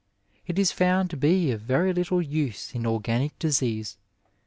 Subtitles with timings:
[0.47, 3.97] It is found to be of very little use in organic disease.